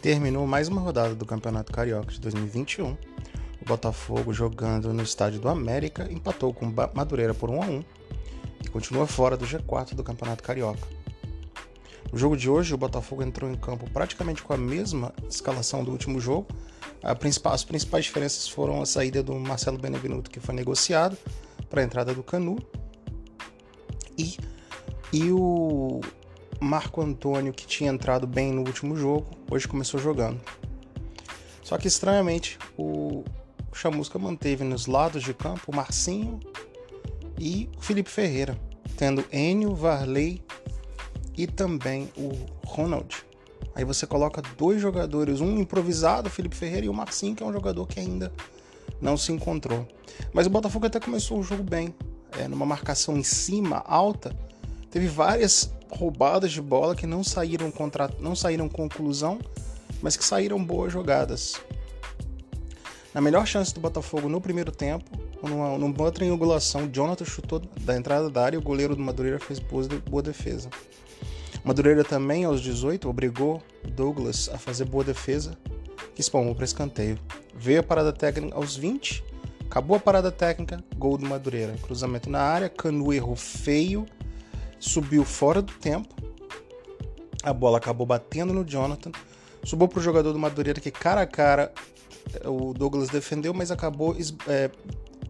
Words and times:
terminou 0.00 0.46
mais 0.46 0.66
uma 0.68 0.80
rodada 0.80 1.14
do 1.14 1.26
Campeonato 1.26 1.70
Carioca 1.72 2.10
de 2.10 2.20
2021. 2.20 2.92
O 2.92 3.64
Botafogo, 3.66 4.32
jogando 4.32 4.94
no 4.94 5.02
estádio 5.02 5.38
do 5.38 5.48
América, 5.48 6.10
empatou 6.10 6.54
com 6.54 6.72
Madureira 6.94 7.34
por 7.34 7.50
1 7.50 7.62
a 7.62 7.66
1 7.66 7.84
e 8.64 8.68
continua 8.68 9.06
fora 9.06 9.36
do 9.36 9.44
G4 9.44 9.94
do 9.94 10.02
Campeonato 10.02 10.42
Carioca. 10.42 10.88
No 12.10 12.18
jogo 12.18 12.34
de 12.34 12.48
hoje, 12.48 12.72
o 12.72 12.78
Botafogo 12.78 13.22
entrou 13.22 13.50
em 13.50 13.54
campo 13.54 13.88
praticamente 13.90 14.42
com 14.42 14.54
a 14.54 14.56
mesma 14.56 15.12
escalação 15.28 15.84
do 15.84 15.92
último 15.92 16.18
jogo. 16.18 16.46
as 17.02 17.62
principais 17.62 18.04
diferenças 18.04 18.48
foram 18.48 18.80
a 18.80 18.86
saída 18.86 19.22
do 19.22 19.34
Marcelo 19.34 19.76
Benevenuto, 19.76 20.30
que 20.30 20.40
foi 20.40 20.54
negociado, 20.54 21.16
para 21.68 21.82
a 21.82 21.84
entrada 21.84 22.14
do 22.14 22.22
Canu, 22.22 22.58
e, 24.18 24.36
e 25.12 25.30
o 25.30 26.00
Marco 26.60 27.00
Antônio, 27.00 27.52
que 27.52 27.66
tinha 27.66 27.90
entrado 27.90 28.26
bem 28.26 28.52
no 28.52 28.60
último 28.60 28.94
jogo, 28.94 29.26
hoje 29.50 29.66
começou 29.66 29.98
jogando. 29.98 30.40
Só 31.62 31.78
que 31.78 31.88
estranhamente 31.88 32.58
o 32.76 33.24
Chamusca 33.72 34.18
manteve 34.18 34.62
nos 34.62 34.86
lados 34.86 35.22
de 35.22 35.32
campo 35.32 35.72
o 35.72 35.74
Marcinho 35.74 36.38
e 37.38 37.70
o 37.78 37.80
Felipe 37.80 38.10
Ferreira, 38.10 38.58
tendo 38.96 39.24
Enio, 39.32 39.74
Varley 39.74 40.42
e 41.36 41.46
também 41.46 42.12
o 42.16 42.30
Ronald. 42.66 43.24
Aí 43.74 43.84
você 43.84 44.06
coloca 44.06 44.42
dois 44.58 44.82
jogadores, 44.82 45.40
um 45.40 45.58
improvisado, 45.58 46.28
Felipe 46.28 46.56
Ferreira, 46.56 46.86
e 46.86 46.88
o 46.88 46.94
Marcinho, 46.94 47.34
que 47.34 47.42
é 47.42 47.46
um 47.46 47.52
jogador 47.52 47.86
que 47.86 47.98
ainda 47.98 48.30
não 49.00 49.16
se 49.16 49.32
encontrou. 49.32 49.88
Mas 50.32 50.46
o 50.46 50.50
Botafogo 50.50 50.86
até 50.86 51.00
começou 51.00 51.38
o 51.38 51.42
jogo 51.42 51.62
bem, 51.62 51.94
é, 52.38 52.46
numa 52.46 52.66
marcação 52.66 53.16
em 53.16 53.22
cima, 53.22 53.82
alta, 53.86 54.36
teve 54.90 55.06
várias 55.06 55.72
roubadas 55.90 56.52
de 56.52 56.60
bola 56.60 56.94
que 56.94 57.06
não 57.06 57.22
saíram 57.24 57.70
contra, 57.70 58.10
não 58.20 58.34
saíram 58.34 58.68
conclusão, 58.68 59.38
mas 60.02 60.16
que 60.16 60.24
saíram 60.24 60.62
boas 60.62 60.92
jogadas. 60.92 61.60
Na 63.12 63.20
melhor 63.20 63.46
chance 63.46 63.74
do 63.74 63.80
Botafogo 63.80 64.28
no 64.28 64.40
primeiro 64.40 64.70
tempo, 64.70 65.10
numa, 65.42 65.76
numa 65.76 66.12
triangulação, 66.12 66.88
Jonathan 66.88 67.24
chutou 67.24 67.58
da 67.58 67.96
entrada 67.96 68.30
da 68.30 68.44
área 68.44 68.56
e 68.56 68.58
o 68.58 68.62
goleiro 68.62 68.94
do 68.94 69.02
Madureira 69.02 69.38
fez 69.38 69.58
boa, 69.58 69.86
boa 70.08 70.22
defesa. 70.22 70.70
Madureira 71.64 72.04
também, 72.04 72.44
aos 72.44 72.60
18, 72.60 73.08
obrigou 73.08 73.62
Douglas 73.84 74.48
a 74.52 74.58
fazer 74.58 74.84
boa 74.84 75.04
defesa, 75.04 75.58
que 76.14 76.20
espalmou 76.20 76.54
para 76.54 76.64
escanteio. 76.64 77.18
Veio 77.54 77.80
a 77.80 77.82
parada 77.82 78.12
técnica 78.12 78.54
aos 78.54 78.76
20, 78.76 79.24
acabou 79.66 79.96
a 79.96 80.00
parada 80.00 80.30
técnica, 80.30 80.82
gol 80.96 81.18
do 81.18 81.26
Madureira. 81.26 81.74
Cruzamento 81.82 82.30
na 82.30 82.40
área, 82.40 82.68
Canu 82.68 83.12
errou 83.12 83.36
feio, 83.36 84.06
subiu 84.80 85.24
fora 85.24 85.62
do 85.62 85.72
tempo, 85.74 86.12
a 87.42 87.52
bola 87.52 87.78
acabou 87.78 88.06
batendo 88.06 88.52
no 88.52 88.64
Jonathan, 88.64 89.12
subiu 89.62 89.86
para 89.86 89.98
o 90.00 90.02
jogador 90.02 90.32
do 90.32 90.38
Madureira 90.38 90.80
que 90.80 90.90
cara 90.90 91.20
a 91.20 91.26
cara 91.26 91.72
o 92.44 92.72
Douglas 92.72 93.08
defendeu, 93.08 93.52
mas 93.54 93.70
acabou 93.70 94.16
é, 94.46 94.70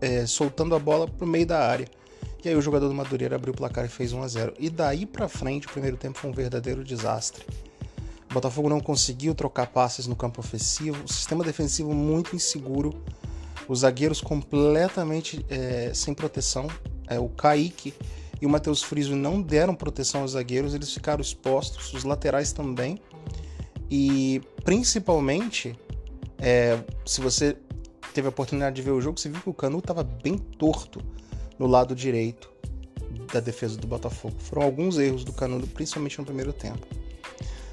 é, 0.00 0.26
soltando 0.26 0.74
a 0.74 0.78
bola 0.78 1.06
para 1.06 1.24
o 1.24 1.28
meio 1.28 1.46
da 1.46 1.60
área. 1.60 1.88
E 2.42 2.48
aí 2.48 2.56
o 2.56 2.62
jogador 2.62 2.88
do 2.88 2.94
Madureira 2.94 3.36
abriu 3.36 3.52
o 3.52 3.56
placar 3.56 3.84
e 3.84 3.88
fez 3.88 4.12
1 4.12 4.22
a 4.22 4.28
0. 4.28 4.54
E 4.58 4.70
daí 4.70 5.04
para 5.04 5.28
frente 5.28 5.66
o 5.66 5.70
primeiro 5.70 5.96
tempo 5.96 6.18
foi 6.18 6.30
um 6.30 6.32
verdadeiro 6.32 6.82
desastre. 6.82 7.44
O 8.30 8.34
Botafogo 8.34 8.68
não 8.68 8.80
conseguiu 8.80 9.34
trocar 9.34 9.66
passes 9.66 10.06
no 10.06 10.16
campo 10.16 10.40
ofensivo, 10.40 11.04
o 11.04 11.12
sistema 11.12 11.44
defensivo 11.44 11.92
muito 11.92 12.34
inseguro, 12.34 12.94
os 13.68 13.80
zagueiros 13.80 14.20
completamente 14.20 15.44
é, 15.48 15.92
sem 15.92 16.14
proteção. 16.14 16.68
É, 17.08 17.18
o 17.18 17.28
Kaique 17.28 17.92
e 18.40 18.46
o 18.46 18.48
Matheus 18.48 18.82
Friso 18.82 19.14
não 19.14 19.40
deram 19.40 19.74
proteção 19.74 20.22
aos 20.22 20.32
zagueiros, 20.32 20.74
eles 20.74 20.92
ficaram 20.92 21.20
expostos, 21.20 21.92
os 21.92 22.04
laterais 22.04 22.52
também. 22.52 22.98
E 23.90 24.40
principalmente, 24.64 25.78
é, 26.38 26.78
se 27.04 27.20
você 27.20 27.56
teve 28.14 28.26
a 28.26 28.30
oportunidade 28.30 28.76
de 28.76 28.82
ver 28.82 28.92
o 28.92 29.00
jogo, 29.00 29.18
você 29.18 29.28
viu 29.28 29.40
que 29.40 29.50
o 29.50 29.54
Canu 29.54 29.78
estava 29.78 30.02
bem 30.02 30.38
torto 30.38 31.00
no 31.58 31.66
lado 31.66 31.94
direito 31.94 32.50
da 33.32 33.40
defesa 33.40 33.76
do 33.76 33.86
Botafogo. 33.86 34.36
Foram 34.38 34.62
alguns 34.62 34.98
erros 34.98 35.24
do 35.24 35.32
Canu, 35.32 35.60
principalmente 35.68 36.18
no 36.18 36.24
primeiro 36.24 36.52
tempo. 36.52 36.86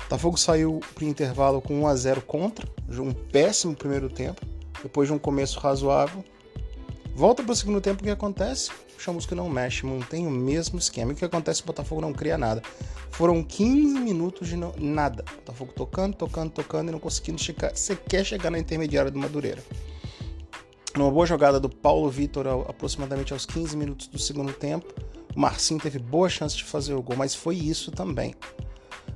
Botafogo 0.03 0.37
saiu 0.37 0.79
para 0.95 1.03
o 1.03 1.07
intervalo 1.07 1.61
com 1.61 1.81
1 1.81 1.87
a 1.87 1.95
0 1.95 2.21
contra, 2.21 2.67
um 2.89 3.11
péssimo 3.11 3.75
primeiro 3.75 4.09
tempo, 4.09 4.41
depois 4.81 5.07
de 5.09 5.13
um 5.13 5.19
começo 5.19 5.59
razoável. 5.59 6.23
Volta 7.17 7.41
para 7.41 7.51
o 7.51 7.55
segundo 7.55 7.81
tempo, 7.81 8.01
o 8.01 8.03
que 8.03 8.11
acontece? 8.11 8.69
O 8.95 9.01
Chamusca 9.01 9.33
não 9.33 9.49
mexe, 9.49 9.83
mantém 9.83 10.27
o 10.27 10.29
mesmo 10.29 10.77
esquema. 10.77 11.11
E 11.11 11.15
o 11.15 11.17
que 11.17 11.25
acontece? 11.25 11.63
O 11.63 11.65
Botafogo 11.65 11.99
não 11.99 12.13
cria 12.13 12.37
nada. 12.37 12.61
Foram 13.09 13.43
15 13.43 13.99
minutos 13.99 14.47
de 14.47 14.55
não, 14.55 14.71
nada. 14.77 15.25
O 15.33 15.35
Botafogo 15.37 15.73
tocando, 15.75 16.15
tocando, 16.15 16.51
tocando 16.51 16.89
e 16.89 16.91
não 16.91 16.99
conseguindo 16.99 17.41
chegar, 17.41 17.75
sequer 17.75 18.23
chegar 18.23 18.51
na 18.51 18.59
intermediária 18.59 19.09
do 19.09 19.17
Madureira. 19.17 19.63
Numa 20.95 21.09
boa 21.09 21.25
jogada 21.25 21.59
do 21.59 21.67
Paulo 21.67 22.07
Vitor, 22.07 22.45
aproximadamente 22.69 23.33
aos 23.33 23.47
15 23.47 23.75
minutos 23.75 24.05
do 24.05 24.19
segundo 24.19 24.53
tempo, 24.53 24.85
o 25.35 25.39
Marcinho 25.39 25.79
teve 25.79 25.97
boa 25.97 26.29
chance 26.29 26.55
de 26.55 26.65
fazer 26.65 26.93
o 26.93 27.01
gol, 27.01 27.17
mas 27.17 27.33
foi 27.33 27.55
isso 27.55 27.89
também. 27.89 28.35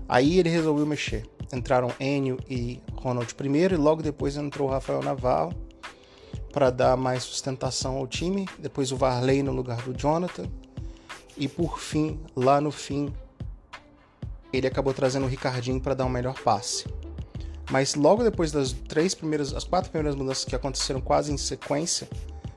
Aí 0.09 0.39
ele 0.39 0.49
resolveu 0.49 0.87
mexer. 0.87 1.29
Entraram 1.53 1.91
Enio 1.99 2.39
e 2.49 2.81
Ronald 2.95 3.35
primeiro, 3.35 3.75
e 3.75 3.77
logo 3.77 4.01
depois 4.01 4.37
entrou 4.37 4.69
o 4.69 4.71
Rafael 4.71 5.03
Navarro 5.03 5.53
para 6.51 6.69
dar 6.69 6.97
mais 6.97 7.23
sustentação 7.23 7.97
ao 7.97 8.07
time. 8.07 8.47
Depois 8.59 8.91
o 8.91 8.97
Varley 8.97 9.41
no 9.41 9.51
lugar 9.51 9.81
do 9.81 9.93
Jonathan. 9.93 10.45
E 11.37 11.47
por 11.47 11.79
fim, 11.79 12.19
lá 12.35 12.59
no 12.59 12.71
fim, 12.71 13.13
ele 14.51 14.67
acabou 14.67 14.93
trazendo 14.93 15.25
o 15.25 15.29
Ricardinho 15.29 15.79
para 15.79 15.93
dar 15.93 16.05
um 16.05 16.09
melhor 16.09 16.35
passe. 16.43 16.85
Mas 17.71 17.95
logo 17.95 18.23
depois 18.23 18.51
das 18.51 18.73
três 18.73 19.15
primeiras, 19.15 19.53
as 19.53 19.63
quatro 19.63 19.89
primeiras 19.89 20.15
mudanças 20.15 20.43
que 20.43 20.55
aconteceram 20.55 20.99
quase 20.99 21.31
em 21.31 21.37
sequência, 21.37 22.07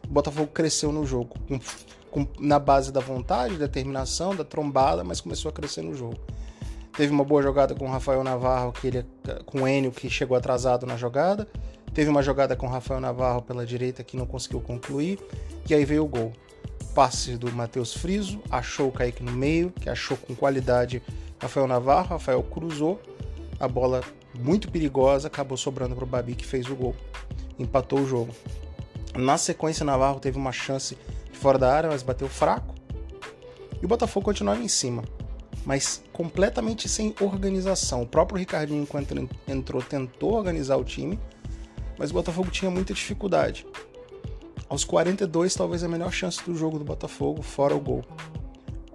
o 0.05 0.13
Botafogo 0.13 0.49
cresceu 0.49 0.91
no 0.91 1.07
jogo, 1.07 1.37
com, 1.49 1.61
com, 2.11 2.27
na 2.41 2.59
base 2.59 2.91
da 2.91 3.01
vontade, 3.01 3.57
determinação, 3.57 4.35
da 4.35 4.45
trombada, 4.45 5.05
mas 5.05 5.21
começou 5.21 5.49
a 5.49 5.53
crescer 5.53 5.83
no 5.83 5.95
jogo. 5.95 6.19
Teve 6.97 7.13
uma 7.13 7.25
boa 7.25 7.43
jogada 7.43 7.75
com 7.75 7.87
o 7.87 7.91
Rafael 7.91 8.23
Navarro, 8.25 8.73
que 8.73 8.87
ele, 8.87 9.07
com 9.47 9.63
o 9.63 9.69
Enio, 9.69 9.91
que 9.91 10.09
chegou 10.11 10.37
atrasado 10.37 10.85
na 10.85 10.97
jogada. 10.97 11.49
Teve 11.95 12.11
uma 12.11 12.23
jogada 12.23 12.57
com 12.57 12.67
Rafael 12.67 13.01
Navarro 13.01 13.41
pela 13.41 13.65
direita 13.65 14.03
que 14.03 14.17
não 14.17 14.27
conseguiu 14.27 14.61
concluir. 14.61 15.19
E 15.69 15.73
aí 15.73 15.85
veio 15.85 16.05
o 16.05 16.09
gol. 16.09 16.33
Passe 16.93 17.37
do 17.37 17.51
Matheus 17.53 17.95
Friso, 17.95 18.41
achou 18.51 18.89
o 18.89 18.93
Kaique 18.93 19.23
no 19.23 19.33
meio, 19.33 19.71
que 19.71 19.89
achou 19.89 20.17
com 20.17 20.35
qualidade 20.35 21.01
Rafael 21.41 21.69
Navarro. 21.69 22.09
Rafael 22.09 22.43
cruzou, 22.43 23.01
a 23.59 23.69
bola 23.69 24.03
muito 24.39 24.71
perigosa, 24.71 25.29
acabou 25.29 25.57
sobrando 25.57 25.95
para 25.95 26.05
o 26.05 26.07
Babi 26.07 26.35
que 26.35 26.45
fez 26.45 26.69
o 26.69 26.75
gol. 26.75 26.97
Empatou 27.59 28.01
o 28.01 28.07
jogo. 28.07 28.35
Na 29.17 29.39
sequência, 29.39 29.85
Navarro 29.85 30.19
teve 30.19 30.37
uma 30.37 30.53
chance 30.53 30.99
de 31.31 31.39
fora 31.39 31.59
da 31.59 31.73
área, 31.73 31.91
mas 31.91 32.03
bateu 32.03 32.29
fraco. 32.29 32.75
E 33.81 33.85
o 33.85 33.89
Botafogo 33.89 34.25
continuava 34.25 34.61
em 34.63 34.69
cima, 34.69 35.05
mas 35.65 36.03
completamente 36.13 36.89
sem 36.89 37.15
organização. 37.21 38.03
O 38.03 38.07
próprio 38.07 38.39
Ricardinho, 38.39 38.83
enquanto 38.83 39.15
entrou, 39.47 39.83
tentou 39.83 40.33
organizar 40.33 40.77
o 40.77 40.85
time, 40.85 41.19
mas 41.99 42.11
o 42.11 42.15
Botafogo 42.15 42.51
tinha 42.51 42.71
muita 42.71 42.93
dificuldade. 42.95 43.67
Aos 44.69 44.85
42, 44.85 45.55
talvez 45.55 45.85
a 45.85 45.89
melhor 45.89 46.13
chance 46.13 46.43
do 46.45 46.55
jogo 46.55 46.79
do 46.79 46.85
Botafogo, 46.85 47.43
fora 47.43 47.75
o 47.75 47.81
gol. 47.81 48.03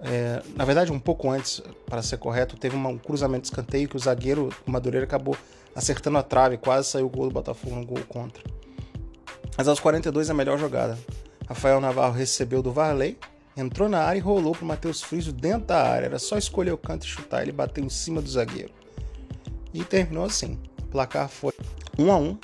É, 0.02 0.42
na 0.56 0.64
verdade, 0.64 0.90
um 0.90 0.98
pouco 0.98 1.30
antes, 1.30 1.62
para 1.86 2.02
ser 2.02 2.16
correto, 2.16 2.56
teve 2.56 2.76
um 2.76 2.98
cruzamento 2.98 3.42
de 3.42 3.48
escanteio 3.48 3.88
que 3.88 3.96
o 3.96 3.98
zagueiro 3.98 4.48
o 4.66 4.70
Madureira 4.70 5.04
acabou 5.04 5.36
acertando 5.74 6.18
a 6.18 6.22
trave, 6.22 6.56
quase 6.56 6.88
saiu 6.88 7.06
o 7.06 7.08
gol 7.08 7.28
do 7.28 7.32
Botafogo 7.32 7.76
no 7.76 7.86
gol 7.86 8.02
contra. 8.08 8.42
Mas 9.56 9.68
aos 9.68 9.78
42 9.78 10.30
a 10.30 10.34
melhor 10.34 10.58
jogada. 10.58 10.98
Rafael 11.46 11.80
Navarro 11.80 12.14
recebeu 12.14 12.62
do 12.62 12.72
Varley, 12.72 13.18
entrou 13.56 13.88
na 13.88 14.00
área 14.00 14.18
e 14.18 14.22
rolou 14.22 14.52
para 14.52 14.64
o 14.64 14.66
Matheus 14.66 15.02
Friso 15.02 15.32
dentro 15.32 15.66
da 15.66 15.82
área. 15.82 16.06
Era 16.06 16.18
só 16.18 16.38
escolher 16.38 16.72
o 16.72 16.78
canto 16.78 17.04
e 17.04 17.08
chutar, 17.08 17.42
ele 17.42 17.52
bateu 17.52 17.84
em 17.84 17.88
cima 17.88 18.22
do 18.22 18.30
zagueiro. 18.30 18.72
E 19.72 19.84
terminou 19.84 20.24
assim. 20.24 20.58
O 20.82 20.86
placar 20.86 21.28
foi 21.28 21.52
1 21.98 22.10
a 22.10 22.16
1 22.16 22.38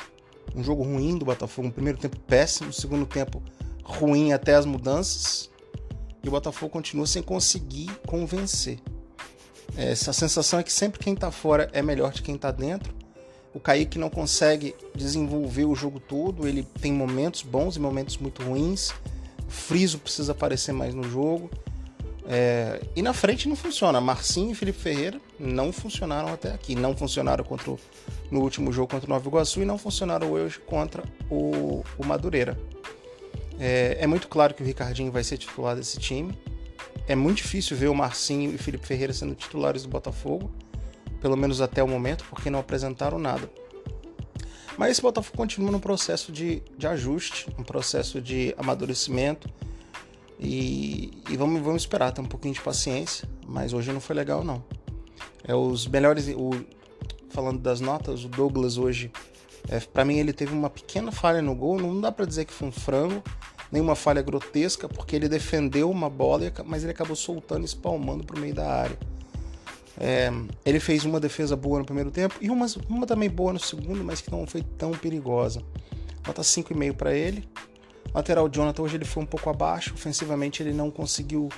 um 0.57 0.65
jogo 0.65 0.83
ruim 0.83 1.19
do 1.19 1.25
Botafogo, 1.25 1.69
um 1.69 1.71
primeiro 1.71 1.99
tempo 1.99 2.19
péssimo, 2.21 2.71
um 2.71 2.73
segundo 2.73 3.05
tempo 3.05 3.43
ruim 3.85 4.33
até 4.33 4.55
as 4.55 4.65
mudanças 4.65 5.51
e 6.23 6.29
o 6.29 6.31
Botafogo 6.33 6.73
continua 6.73 7.07
sem 7.07 7.23
conseguir 7.23 7.91
convencer. 8.07 8.81
Essa 9.77 10.13
sensação 10.13 10.59
é 10.59 10.63
que 10.63 10.73
sempre 10.73 10.99
quem 10.99 11.15
está 11.15 11.31
fora 11.31 11.69
é 11.73 11.83
melhor 11.83 12.13
de 12.13 12.23
quem 12.23 12.35
está 12.35 12.51
dentro. 12.51 12.95
O 13.55 13.61
Kaique 13.61 13.99
não 13.99 14.11
consegue 14.11 14.75
desenvolver 14.95 15.67
o 15.67 15.75
jogo 15.75 16.01
todo, 16.01 16.49
ele 16.49 16.63
tem 16.81 16.93
momentos 16.93 17.43
bons 17.43 17.77
e 17.77 17.81
momentos 17.81 18.17
muito 18.17 18.43
ruins. 18.43 18.91
O 19.47 19.51
Friso 19.51 19.99
precisa 19.99 20.33
aparecer 20.33 20.73
mais 20.73 20.95
no 20.95 21.05
jogo. 21.05 21.51
É... 22.29 22.81
e 22.95 23.03
na 23.03 23.13
frente 23.13 23.49
não 23.49 23.57
funciona. 23.57 24.01
Marcinho 24.01 24.53
e 24.53 24.55
Felipe 24.55 24.79
Ferreira 24.79 25.21
não 25.39 25.73
funcionaram 25.73 26.33
até 26.33 26.53
aqui. 26.53 26.75
Não 26.75 26.97
funcionaram 26.97 27.45
contra 27.45 27.71
o... 27.71 27.79
no 28.31 28.41
último 28.41 28.73
jogo 28.73 28.89
contra 28.89 29.07
o 29.07 29.11
Nova 29.11 29.29
Iguaçu 29.29 29.63
e 29.63 29.65
não 29.65 29.79
funcionaram 29.79 30.31
hoje 30.31 30.59
contra 30.59 31.03
o, 31.31 31.85
o 31.99 32.05
Madureira. 32.05 32.59
É, 33.59 33.99
é, 34.01 34.07
muito 34.07 34.29
claro 34.29 34.55
que 34.55 34.63
o 34.63 34.67
Ricardinho 34.67 35.11
vai 35.11 35.25
ser 35.25 35.39
titular 35.39 35.77
desse 35.77 35.99
time. 35.99 36.37
É 37.09 37.15
muito 37.15 37.39
difícil 37.39 37.77
ver 37.77 37.89
o 37.89 37.95
Marcinho 37.95 38.55
e 38.55 38.59
Felipe 38.59 38.87
Ferreira 38.87 39.13
sendo 39.13 39.35
titulares 39.35 39.83
do 39.83 39.89
Botafogo, 39.89 40.51
pelo 41.21 41.37
menos 41.37 41.61
até 41.61 41.83
o 41.83 41.89
momento, 41.89 42.25
porque 42.29 42.51
não 42.51 42.59
apresentaram 42.59 43.19
nada. 43.19 43.49
Mas 44.77 44.91
esse 44.91 45.03
Botafogo 45.03 45.37
continua 45.37 45.71
num 45.71 45.81
processo 45.81 46.31
de, 46.31 46.63
de 46.77 46.87
ajuste, 46.87 47.47
um 47.59 47.63
processo 47.63 48.21
de 48.21 48.55
amadurecimento. 48.59 49.49
E, 50.39 51.23
e 51.31 51.37
vamos, 51.37 51.63
vamos 51.63 51.83
esperar, 51.83 52.13
ter 52.13 52.21
um 52.21 52.27
pouquinho 52.27 52.55
de 52.55 52.61
paciência. 52.61 53.29
Mas 53.47 53.73
hoje 53.73 53.93
não 53.93 54.01
foi 54.01 54.17
legal, 54.17 54.45
não. 54.45 54.63
É 55.45 55.55
os 55.55 55.87
melhores. 55.87 56.29
O, 56.29 56.51
falando 57.31 57.61
das 57.61 57.81
notas, 57.81 58.25
o 58.25 58.29
Douglas 58.29 58.79
hoje, 58.79 59.11
é, 59.69 59.81
para 59.81 60.05
mim, 60.05 60.19
ele 60.19 60.33
teve 60.33 60.53
uma 60.53 60.71
pequena 60.71 61.11
falha 61.13 61.41
no 61.43 61.55
gol. 61.55 61.79
Não 61.79 62.01
dá 62.01 62.13
para 62.13 62.25
dizer 62.25 62.45
que 62.45 62.53
foi 62.53 62.69
um 62.69 62.73
frango, 62.73 63.23
nenhuma 63.71 63.95
falha 63.95 64.23
grotesca, 64.23 64.89
porque 64.89 65.17
ele 65.17 65.29
defendeu 65.29 65.91
uma 65.91 66.11
bola, 66.11 66.53
mas 66.65 66.83
ele 66.83 66.93
acabou 66.93 67.17
soltando 67.17 67.63
e 67.63 67.67
espalmando 67.67 68.25
para 68.25 68.37
o 68.37 68.41
meio 68.41 68.55
da 68.55 68.69
área. 68.69 68.99
É, 69.99 70.31
ele 70.65 70.79
fez 70.79 71.07
uma 71.07 71.19
defesa 71.19 71.57
boa 71.57 71.79
no 71.79 71.85
primeiro 71.85 72.11
tempo 72.11 72.35
e 72.41 72.51
uma, 72.51 72.67
uma 72.89 73.07
também 73.07 73.31
boa 73.31 73.53
no 73.55 73.59
segundo, 73.59 74.05
mas 74.05 74.21
que 74.21 74.31
não 74.31 74.47
foi 74.47 74.63
tão 74.63 74.91
perigosa. 74.93 75.63
Nota 76.27 76.43
5,5 76.43 76.95
para 76.95 77.15
ele. 77.15 77.49
Lateral 78.15 78.49
Jonathan 78.49 78.83
hoje 78.83 78.97
ele 78.97 79.05
foi 79.05 79.23
um 79.23 79.27
pouco 79.27 79.51
abaixo, 79.51 79.95
ofensivamente 79.95 80.63
ele 80.63 80.73
não 80.73 80.91
conseguiu 80.91 81.49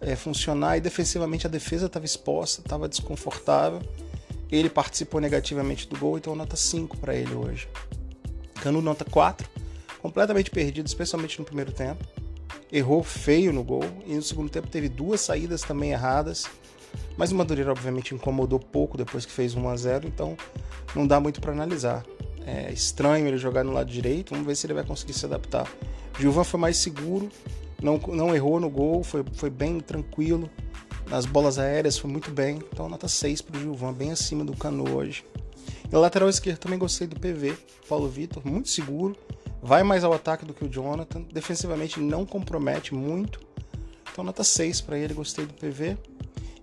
é, 0.00 0.16
funcionar 0.16 0.76
e 0.76 0.80
defensivamente 0.80 1.46
a 1.46 1.50
defesa 1.50 1.86
estava 1.86 2.04
exposta, 2.04 2.60
estava 2.60 2.88
desconfortável. 2.88 3.80
Ele 4.50 4.68
participou 4.68 5.20
negativamente 5.20 5.88
do 5.88 5.96
gol, 5.96 6.18
então 6.18 6.34
nota 6.34 6.56
5 6.56 6.98
para 6.98 7.14
ele 7.14 7.34
hoje. 7.34 7.68
Cano 8.60 8.82
nota 8.82 9.04
4, 9.04 9.48
completamente 10.00 10.50
perdido, 10.50 10.86
especialmente 10.86 11.38
no 11.38 11.44
primeiro 11.44 11.72
tempo. 11.72 12.04
Errou 12.70 13.02
feio 13.02 13.52
no 13.52 13.62
gol 13.62 13.84
e 14.06 14.14
no 14.14 14.22
segundo 14.22 14.50
tempo 14.50 14.68
teve 14.68 14.88
duas 14.88 15.20
saídas 15.20 15.62
também 15.62 15.92
erradas 15.92 16.46
mas 17.16 17.30
o 17.30 17.34
Madureira, 17.34 17.70
obviamente, 17.70 18.14
incomodou 18.14 18.58
pouco 18.58 18.96
depois 18.96 19.26
que 19.26 19.32
fez 19.32 19.54
1 19.54 19.68
a 19.68 19.76
0 19.76 20.08
então 20.08 20.36
não 20.94 21.06
dá 21.06 21.20
muito 21.20 21.40
para 21.40 21.52
analisar. 21.52 22.04
É 22.46 22.72
estranho 22.72 23.26
ele 23.26 23.38
jogar 23.38 23.64
no 23.64 23.72
lado 23.72 23.90
direito, 23.90 24.30
vamos 24.30 24.46
ver 24.46 24.56
se 24.56 24.66
ele 24.66 24.74
vai 24.74 24.84
conseguir 24.84 25.12
se 25.12 25.24
adaptar. 25.24 25.70
Gilvan 26.18 26.44
foi 26.44 26.58
mais 26.58 26.76
seguro, 26.76 27.28
não, 27.80 27.98
não 28.08 28.34
errou 28.34 28.60
no 28.60 28.68
gol, 28.68 29.02
foi, 29.02 29.24
foi 29.34 29.50
bem 29.50 29.80
tranquilo. 29.80 30.50
Nas 31.08 31.26
bolas 31.26 31.58
aéreas 31.58 31.98
foi 31.98 32.10
muito 32.10 32.30
bem, 32.30 32.60
então 32.72 32.88
nota 32.88 33.08
6 33.08 33.42
para 33.42 33.56
o 33.58 33.60
Gilvan, 33.60 33.92
bem 33.92 34.12
acima 34.12 34.44
do 34.44 34.56
Cano 34.56 34.94
hoje. 34.94 35.24
E 35.90 35.96
lateral 35.96 36.28
esquerdo 36.28 36.58
também 36.58 36.78
gostei 36.78 37.06
do 37.06 37.18
PV, 37.18 37.54
Paulo 37.88 38.08
Vitor, 38.08 38.46
muito 38.46 38.70
seguro, 38.70 39.16
vai 39.62 39.82
mais 39.82 40.04
ao 40.04 40.12
ataque 40.12 40.44
do 40.44 40.54
que 40.54 40.64
o 40.64 40.68
Jonathan, 40.68 41.22
defensivamente 41.32 42.00
não 42.00 42.24
compromete 42.24 42.94
muito, 42.94 43.40
então 44.10 44.24
nota 44.24 44.44
6 44.44 44.80
para 44.82 44.98
ele, 44.98 45.14
gostei 45.14 45.46
do 45.46 45.54
PV. 45.54 45.96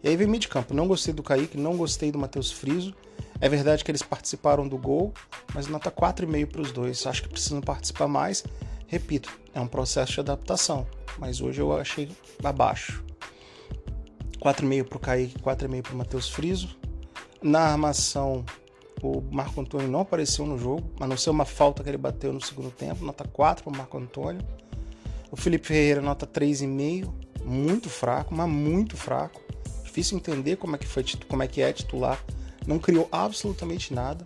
E 0.03 0.07
aí 0.07 0.15
vem 0.15 0.27
meio 0.27 0.39
de 0.39 0.47
campo. 0.47 0.73
Não 0.73 0.87
gostei 0.87 1.13
do 1.13 1.21
Kaique, 1.21 1.57
não 1.57 1.75
gostei 1.75 2.11
do 2.11 2.17
Matheus 2.17 2.51
Friso. 2.51 2.95
É 3.41 3.47
verdade 3.47 3.83
que 3.83 3.91
eles 3.91 4.01
participaram 4.01 4.67
do 4.67 4.77
gol, 4.77 5.13
mas 5.53 5.67
nota 5.67 5.89
4,5 5.89 6.45
para 6.47 6.61
os 6.61 6.71
dois. 6.71 7.05
Acho 7.05 7.23
que 7.23 7.29
precisam 7.29 7.61
participar 7.61 8.07
mais. 8.07 8.43
Repito, 8.87 9.31
é 9.53 9.59
um 9.59 9.67
processo 9.67 10.13
de 10.13 10.19
adaptação, 10.19 10.85
mas 11.17 11.41
hoje 11.41 11.61
eu 11.61 11.75
achei 11.77 12.09
abaixo. 12.43 13.03
4,5 14.41 14.83
para 14.85 14.97
o 14.97 14.99
Kaique, 14.99 15.39
4,5 15.39 15.81
para 15.81 15.93
o 15.93 15.97
Matheus 15.97 16.29
Friso. 16.29 16.77
Na 17.41 17.61
armação, 17.61 18.45
o 19.01 19.21
Marco 19.31 19.61
Antônio 19.61 19.87
não 19.87 20.01
apareceu 20.01 20.45
no 20.45 20.57
jogo, 20.57 20.91
a 20.99 21.07
não 21.07 21.15
ser 21.15 21.29
uma 21.29 21.45
falta 21.45 21.83
que 21.83 21.89
ele 21.89 21.97
bateu 21.97 22.33
no 22.33 22.41
segundo 22.41 22.71
tempo. 22.71 23.05
Nota 23.05 23.25
4 23.25 23.63
para 23.63 23.73
o 23.73 23.77
Marco 23.77 23.97
Antônio. 23.97 24.41
O 25.31 25.37
Felipe 25.37 25.67
Ferreira, 25.67 26.01
nota 26.01 26.27
3,5. 26.27 27.13
Muito 27.45 27.89
fraco, 27.89 28.35
mas 28.35 28.49
muito 28.49 28.97
fraco 28.97 29.41
difícil 29.89 30.17
entender 30.17 30.55
como 30.55 30.75
é 30.75 30.79
que 30.79 30.87
foi 30.87 31.03
como 31.27 31.43
é 31.43 31.47
que 31.47 31.61
é 31.61 31.73
titular, 31.73 32.23
não 32.65 32.79
criou 32.79 33.07
absolutamente 33.11 33.93
nada. 33.93 34.23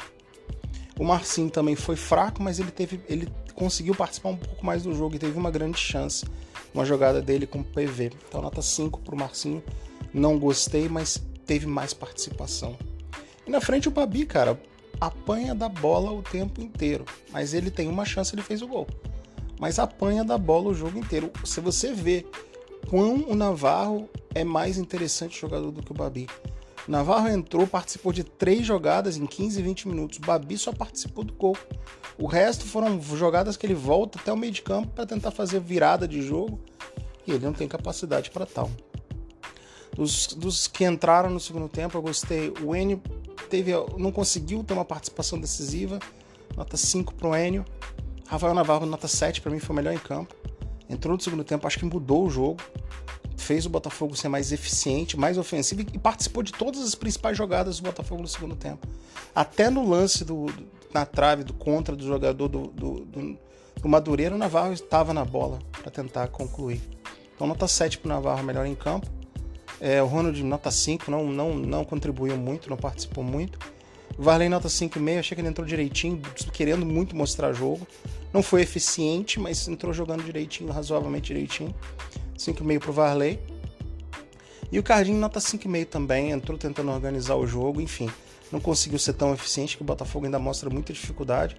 O 1.00 1.04
Marcinho 1.04 1.50
também 1.50 1.76
foi 1.76 1.96
fraco, 1.96 2.42
mas 2.42 2.60
ele 2.60 2.72
teve 2.72 3.02
ele 3.08 3.28
conseguiu 3.56 3.96
participar 3.96 4.30
um 4.30 4.38
pouco 4.38 4.66
mais 4.66 4.84
do 4.84 4.94
jogo 4.94 5.16
e 5.16 5.20
teve 5.20 5.38
uma 5.38 5.52
grande 5.52 5.78
chance, 5.78 6.26
uma 6.74 6.86
jogada 6.86 7.22
dele 7.22 7.48
com 7.48 7.60
o 7.60 7.64
PV. 7.64 8.12
Então 8.28 8.42
nota 8.42 8.62
5 8.62 9.00
pro 9.02 9.16
Marcinho. 9.16 9.64
Não 10.14 10.38
gostei, 10.38 10.88
mas 10.88 11.22
teve 11.46 11.66
mais 11.66 11.94
participação. 11.94 12.78
E 13.46 13.50
na 13.50 13.60
frente 13.60 13.88
o 13.88 13.92
Babi, 13.92 14.26
cara, 14.26 14.60
apanha 15.00 15.54
da 15.54 15.68
bola 15.68 16.12
o 16.12 16.22
tempo 16.22 16.62
inteiro, 16.62 17.06
mas 17.32 17.54
ele 17.54 17.70
tem 17.70 17.88
uma 17.88 18.06
chance, 18.06 18.34
ele 18.34 18.42
fez 18.42 18.62
o 18.62 18.68
gol. 18.68 18.88
Mas 19.60 19.80
apanha 19.80 20.24
da 20.24 20.38
bola 20.38 20.70
o 20.70 20.74
jogo 20.74 20.98
inteiro. 20.98 21.32
Se 21.44 21.60
você 21.60 21.94
vê 21.94 22.26
quão 22.90 23.26
o 23.28 23.36
Navarro 23.36 24.10
é 24.36 24.44
mais 24.44 24.78
interessante 24.78 25.40
jogador 25.40 25.72
do 25.72 25.82
que 25.82 25.92
o 25.92 25.96
Babi. 25.96 26.28
Navarro 26.88 27.30
entrou, 27.30 27.66
participou 27.66 28.12
de 28.12 28.24
três 28.24 28.66
jogadas 28.66 29.16
em 29.16 29.26
15, 29.26 29.62
20 29.62 29.88
minutos. 29.88 30.18
Babi 30.18 30.58
só 30.58 30.74
participou 30.74 31.24
do 31.24 31.34
gol. 31.34 31.58
O 32.18 32.28
resto 32.28 32.66
foram 32.66 33.02
jogadas 33.02 33.56
que 33.56 33.66
ele 33.66 33.74
volta 33.74 34.20
até 34.20 34.32
o 34.32 34.38
meio 34.38 34.52
de 34.52 34.62
campo 34.62 34.90
para 34.90 35.06
tentar 35.06 35.32
fazer 35.32 35.60
virada 35.60 36.08
de 36.08 36.22
jogo 36.22 36.60
e 37.26 37.32
ele 37.32 37.46
não 37.46 37.54
tem 37.54 37.68
capacidade 37.68 38.30
para 38.32 38.46
tal. 38.46 38.70
Dos, 39.96 40.28
dos, 40.28 40.68
que 40.68 40.84
entraram 40.84 41.30
no 41.30 41.40
segundo 41.40 41.70
tempo, 41.70 41.98
eu 41.98 42.02
gostei. 42.02 42.52
O 42.62 42.76
Enio 42.76 43.02
teve, 43.50 43.72
não 43.98 44.12
conseguiu 44.12 44.64
ter 44.64 44.74
uma 44.74 44.84
participação 44.84 45.40
decisiva, 45.40 46.00
nota 46.58 46.76
5 46.76 47.14
para 47.14 47.30
o 47.30 47.36
Enio. 47.36 47.64
Rafael 48.28 48.54
Navarro, 48.54 48.86
nota 48.86 49.08
7, 49.08 49.40
para 49.42 49.52
mim 49.52 49.60
foi 49.60 49.74
o 49.74 49.76
melhor 49.76 49.94
em 49.94 50.00
campo. 50.00 50.36
Entrou 50.90 51.16
no 51.16 51.22
segundo 51.22 51.44
tempo, 51.44 51.66
acho 51.66 51.80
que 51.80 51.86
mudou 51.86 52.26
o 52.26 52.30
jogo 52.30 52.58
fez 53.44 53.66
o 53.66 53.70
Botafogo 53.70 54.16
ser 54.16 54.30
mais 54.30 54.52
eficiente, 54.52 55.18
mais 55.18 55.38
ofensivo 55.38 55.82
e 55.82 56.00
participou 56.00 56.42
de 56.42 56.52
todas 56.52 56.82
as 56.82 56.96
principais 56.96 57.38
jogadas 57.38 57.78
do 57.78 57.84
Botafogo 57.84 58.22
no 58.22 58.28
segundo 58.28 58.56
tempo. 58.56 58.88
Até 59.36 59.70
no 59.70 59.88
lance 59.88 60.24
do, 60.24 60.46
do 60.46 60.84
na 60.94 61.06
trave 61.06 61.44
do 61.44 61.54
contra 61.54 61.96
do 61.96 62.06
jogador 62.06 62.48
do, 62.48 62.68
do, 62.68 63.00
do, 63.00 63.38
do 63.82 63.90
Madureira, 63.90 64.36
o 64.36 64.38
Navarro 64.38 64.74
estava 64.74 65.14
na 65.14 65.26
bola 65.26 65.60
para 65.82 65.92
tentar 65.92 66.28
concluir. 66.28 66.82
Então, 67.36 67.48
nota 67.48 67.68
7 67.68 67.98
para 67.98 68.06
o 68.06 68.10
Navarro, 68.10 68.44
melhor 68.44 68.66
em 68.66 68.76
campo. 68.76 69.08
É, 69.82 70.02
o 70.02 70.06
Ronald, 70.06 70.42
nota 70.44 70.70
5, 70.70 71.10
não, 71.10 71.26
não, 71.26 71.56
não 71.56 71.84
contribuiu 71.84 72.38
muito, 72.38 72.70
não 72.70 72.78
participou 72.78 73.24
muito. 73.24 73.60
Varley, 74.18 74.48
nota 74.48 74.68
5,5, 74.68 75.20
achei 75.20 75.36
que 75.36 75.42
ele 75.42 75.48
entrou 75.48 75.66
direitinho, 75.66 76.22
querendo 76.54 76.86
muito 76.86 77.16
mostrar 77.16 77.52
jogo. 77.52 77.86
Não 78.32 78.44
foi 78.44 78.62
eficiente, 78.62 79.40
mas 79.40 79.68
entrou 79.68 79.92
jogando 79.92 80.24
direitinho, 80.24 80.72
razoavelmente 80.72 81.28
direitinho. 81.28 81.74
5,5 82.52 82.80
para 82.80 82.90
o 82.90 82.94
Varley. 82.94 83.40
E 84.72 84.80
o 84.80 84.84
Cardinho 84.84 85.18
nota 85.18 85.40
5,5 85.40 85.86
também, 85.86 86.32
entrou 86.32 86.58
tentando 86.58 86.92
organizar 86.92 87.36
o 87.36 87.46
jogo, 87.46 87.80
enfim. 87.80 88.10
Não 88.52 88.60
conseguiu 88.60 89.00
ser 89.00 89.14
tão 89.14 89.34
eficiente 89.34 89.78
que 89.78 89.84
o 89.84 89.86
Botafogo 89.86 90.26
ainda 90.26 90.40
mostra 90.40 90.70
muita 90.70 90.92
dificuldade. 90.92 91.56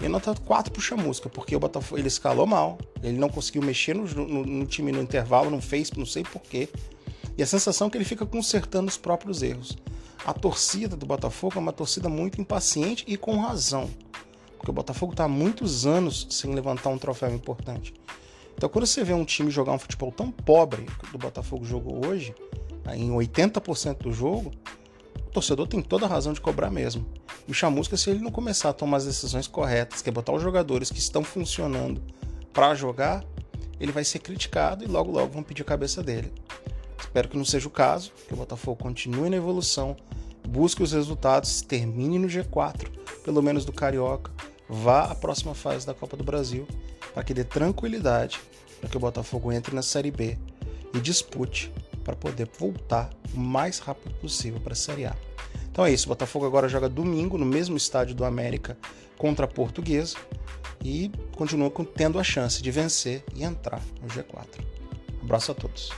E 0.00 0.08
nota 0.08 0.34
4 0.34 0.72
pro 0.72 0.80
Chamusca, 0.80 1.28
porque 1.28 1.56
o 1.56 1.60
Botafogo 1.60 2.00
ele 2.00 2.06
escalou 2.06 2.46
mal, 2.46 2.78
ele 3.02 3.18
não 3.18 3.28
conseguiu 3.28 3.62
mexer 3.62 3.94
no, 3.94 4.04
no, 4.04 4.46
no 4.46 4.66
time 4.66 4.92
no 4.92 5.02
intervalo, 5.02 5.50
não 5.50 5.60
fez, 5.60 5.90
não 5.92 6.06
sei 6.06 6.22
porquê. 6.22 6.68
E 7.36 7.42
a 7.42 7.46
sensação 7.46 7.88
é 7.88 7.90
que 7.90 7.96
ele 7.96 8.04
fica 8.04 8.24
consertando 8.24 8.88
os 8.88 8.96
próprios 8.96 9.42
erros. 9.42 9.76
A 10.24 10.32
torcida 10.32 10.96
do 10.96 11.06
Botafogo 11.06 11.54
é 11.56 11.58
uma 11.58 11.72
torcida 11.72 12.08
muito 12.08 12.40
impaciente 12.40 13.04
e 13.08 13.16
com 13.16 13.38
razão. 13.38 13.88
Porque 14.56 14.70
o 14.70 14.74
Botafogo 14.74 15.12
está 15.12 15.24
há 15.24 15.28
muitos 15.28 15.86
anos 15.86 16.26
sem 16.30 16.54
levantar 16.54 16.90
um 16.90 16.98
troféu 16.98 17.32
importante. 17.34 17.94
Então, 18.58 18.68
quando 18.68 18.86
você 18.86 19.04
vê 19.04 19.14
um 19.14 19.24
time 19.24 19.52
jogar 19.52 19.70
um 19.70 19.78
futebol 19.78 20.10
tão 20.10 20.32
pobre 20.32 20.84
que 21.08 21.14
o 21.14 21.18
Botafogo 21.18 21.64
jogou 21.64 22.04
hoje, 22.04 22.34
em 22.92 23.08
80% 23.08 23.98
do 23.98 24.12
jogo, 24.12 24.50
o 25.16 25.30
torcedor 25.30 25.68
tem 25.68 25.80
toda 25.80 26.06
a 26.06 26.08
razão 26.08 26.32
de 26.32 26.40
cobrar 26.40 26.68
mesmo. 26.68 27.06
E 27.46 27.52
o 27.52 27.54
Chamusca, 27.54 27.96
se 27.96 28.10
ele 28.10 28.18
não 28.18 28.32
começar 28.32 28.70
a 28.70 28.72
tomar 28.72 28.96
as 28.96 29.04
decisões 29.04 29.46
corretas, 29.46 30.02
que 30.02 30.08
é 30.08 30.12
botar 30.12 30.32
os 30.32 30.42
jogadores 30.42 30.90
que 30.90 30.98
estão 30.98 31.22
funcionando 31.22 32.02
para 32.52 32.74
jogar, 32.74 33.24
ele 33.78 33.92
vai 33.92 34.02
ser 34.02 34.18
criticado 34.18 34.82
e 34.82 34.88
logo 34.88 35.12
logo 35.12 35.34
vão 35.34 35.44
pedir 35.44 35.62
a 35.62 35.64
cabeça 35.64 36.02
dele. 36.02 36.32
Espero 36.98 37.28
que 37.28 37.36
não 37.36 37.44
seja 37.44 37.68
o 37.68 37.70
caso, 37.70 38.10
que 38.26 38.34
o 38.34 38.36
Botafogo 38.36 38.82
continue 38.82 39.30
na 39.30 39.36
evolução, 39.36 39.96
busque 40.48 40.82
os 40.82 40.90
resultados, 40.90 41.62
termine 41.62 42.18
no 42.18 42.26
G4, 42.26 42.88
pelo 43.22 43.40
menos 43.40 43.64
do 43.64 43.72
Carioca, 43.72 44.32
vá 44.68 45.04
à 45.04 45.14
próxima 45.14 45.54
fase 45.54 45.86
da 45.86 45.94
Copa 45.94 46.16
do 46.16 46.24
Brasil 46.24 46.66
para 47.18 47.24
que 47.24 47.34
dê 47.34 47.42
tranquilidade 47.42 48.40
para 48.80 48.88
que 48.88 48.96
o 48.96 49.00
Botafogo 49.00 49.50
entre 49.50 49.74
na 49.74 49.82
Série 49.82 50.12
B 50.12 50.38
e 50.94 51.00
dispute 51.00 51.72
para 52.04 52.14
poder 52.14 52.48
voltar 52.56 53.10
o 53.34 53.40
mais 53.40 53.80
rápido 53.80 54.14
possível 54.20 54.60
para 54.60 54.72
a 54.72 54.76
Série 54.76 55.04
A. 55.04 55.16
Então 55.68 55.84
é 55.84 55.92
isso, 55.92 56.06
o 56.06 56.10
Botafogo 56.10 56.46
agora 56.46 56.68
joga 56.68 56.88
domingo 56.88 57.36
no 57.36 57.44
mesmo 57.44 57.76
estádio 57.76 58.14
do 58.14 58.24
América 58.24 58.78
contra 59.16 59.46
a 59.46 59.48
Portuguesa 59.48 60.16
e 60.84 61.10
continua 61.32 61.72
tendo 61.92 62.20
a 62.20 62.22
chance 62.22 62.62
de 62.62 62.70
vencer 62.70 63.24
e 63.34 63.42
entrar 63.42 63.82
no 64.00 64.06
G4. 64.06 64.46
Um 65.20 65.24
abraço 65.24 65.50
a 65.50 65.56
todos. 65.56 65.90